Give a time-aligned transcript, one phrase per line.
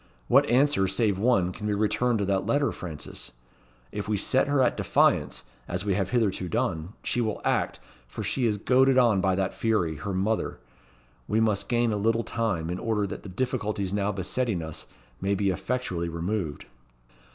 [0.27, 3.31] What answer, save one, can be returned to that letter, Frances?
[3.91, 8.23] If we set her at defiance, as we have hitherto done, she will act, for
[8.23, 10.57] she is goaded on by that fury, her mother.
[11.27, 14.87] We must gain a little time, in order that the difficulties now besetting us
[15.21, 16.65] may be effectually removed."